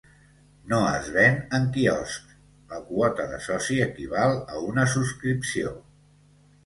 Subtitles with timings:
[0.71, 2.15] No es ven en quioscs;
[2.71, 5.75] la quota de soci equival a una subscripció.